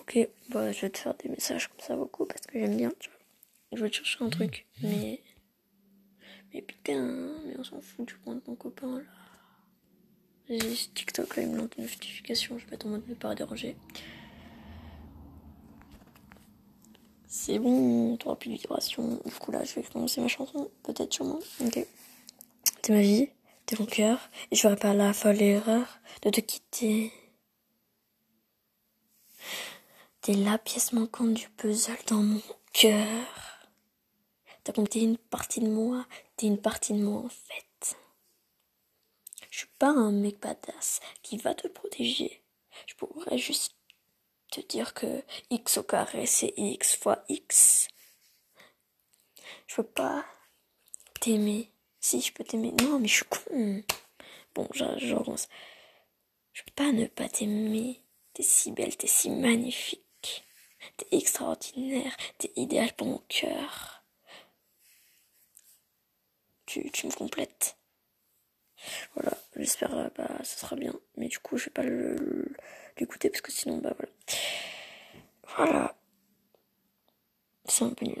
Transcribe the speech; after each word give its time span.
Ok, 0.00 0.18
bah 0.48 0.72
je 0.72 0.80
vais 0.80 0.90
te 0.90 0.98
faire 0.98 1.14
des 1.14 1.28
messages 1.28 1.68
comme 1.68 1.80
ça 1.80 1.94
beaucoup 1.96 2.24
parce 2.26 2.40
que 2.42 2.58
j'aime 2.58 2.76
bien, 2.76 2.92
tu 2.98 3.10
vois. 3.10 3.18
Je 3.78 3.82
vais 3.82 3.90
te 3.90 3.96
chercher 3.96 4.24
un 4.24 4.30
truc, 4.30 4.66
mais. 4.82 5.22
Mais 6.52 6.62
putain, 6.62 7.00
mais 7.46 7.54
on 7.58 7.62
s'en 7.62 7.80
fout 7.80 8.08
du 8.08 8.14
point 8.14 8.34
de 8.34 8.40
ton 8.40 8.56
copain 8.56 8.98
là. 8.98 9.04
J'ai 10.48 10.58
TikTok 10.58 11.36
là, 11.36 11.42
il 11.44 11.50
me 11.50 11.58
lance 11.58 11.68
une 11.78 11.84
notification, 11.84 12.58
je 12.58 12.64
vais 12.64 12.72
mettre 12.72 12.86
en 12.86 12.88
mode 12.88 13.08
ne 13.08 13.14
pas 13.14 13.36
déranger. 13.36 13.76
C'est 17.28 17.60
bon, 17.60 18.16
t'auras 18.16 18.34
plus 18.34 18.50
de 18.50 18.56
vibrations. 18.56 19.20
Du 19.24 19.32
coup 19.34 19.52
là, 19.52 19.62
je 19.62 19.76
vais 19.76 19.82
commencer 19.84 20.20
ma 20.20 20.26
chanson, 20.26 20.68
peut-être 20.82 21.14
sûrement. 21.14 21.38
Ok. 21.64 21.86
T'es 22.82 22.92
ma 22.92 23.00
vie, 23.00 23.28
t'es 23.66 23.76
mon 23.78 23.86
cœur, 23.86 24.28
et 24.50 24.56
je 24.56 24.62
ferai 24.62 24.74
pas 24.74 24.92
la 24.92 25.12
folle 25.12 25.40
erreur 25.40 26.00
de 26.22 26.30
te 26.30 26.40
quitter. 26.40 27.12
La 30.36 30.58
pièce 30.58 30.92
manquante 30.92 31.34
du 31.34 31.48
puzzle 31.48 31.98
dans 32.06 32.22
mon 32.22 32.40
cœur. 32.72 33.26
T'as 34.62 34.72
compté 34.72 35.00
une 35.00 35.18
partie 35.18 35.58
de 35.58 35.66
moi, 35.66 36.06
t'es 36.36 36.46
une 36.46 36.60
partie 36.60 36.92
de 36.92 37.02
moi 37.02 37.22
en 37.22 37.28
fait. 37.28 37.96
Je 39.50 39.58
suis 39.58 39.68
pas 39.80 39.88
un 39.88 40.12
mec 40.12 40.38
badass 40.38 41.00
qui 41.22 41.36
va 41.36 41.52
te 41.54 41.66
protéger. 41.66 42.44
Je 42.86 42.94
pourrais 42.94 43.38
juste 43.38 43.74
te 44.52 44.60
dire 44.60 44.94
que 44.94 45.24
x 45.50 45.78
au 45.78 45.82
carré 45.82 46.26
c'est 46.26 46.54
x 46.56 46.94
fois 46.94 47.24
x. 47.28 47.88
Je 49.66 49.76
peux 49.76 49.82
pas 49.82 50.24
t'aimer. 51.20 51.72
Si, 51.98 52.20
je 52.20 52.32
peux 52.32 52.44
t'aimer. 52.44 52.70
Non, 52.82 53.00
mais 53.00 53.08
je 53.08 53.14
suis 53.14 53.24
con. 53.24 53.82
Bon, 54.54 54.68
j'avance. 54.74 55.48
Je 56.52 56.62
peux 56.62 56.72
pas 56.76 56.92
ne 56.92 57.06
pas 57.06 57.28
t'aimer. 57.28 58.00
T'es 58.32 58.44
si 58.44 58.70
belle, 58.70 58.96
t'es 58.96 59.08
si 59.08 59.28
magnifique. 59.28 60.04
T'es 61.00 61.16
extraordinaire, 61.16 62.14
t'es 62.36 62.52
idéal 62.56 62.92
pour 62.92 63.06
mon 63.06 63.22
cœur. 63.26 64.04
Tu, 66.66 66.82
me 67.04 67.14
complètes. 67.16 67.78
Voilà, 69.14 69.32
j'espère 69.56 69.94
euh, 69.96 70.08
bah 70.14 70.28
ça 70.44 70.58
sera 70.58 70.76
bien. 70.76 70.94
Mais 71.16 71.28
du 71.28 71.38
coup 71.38 71.56
je 71.56 71.64
vais 71.64 71.70
pas 71.70 71.84
l'écouter 72.98 73.30
parce 73.30 73.40
que 73.40 73.50
sinon 73.50 73.78
bah 73.78 73.94
voilà. 73.96 74.12
Voilà. 75.56 75.96
C'est 77.64 77.84
un 77.84 77.94
peu 77.94 78.04
nul. 78.04 78.18